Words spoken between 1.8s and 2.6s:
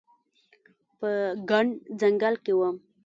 ځنګل کې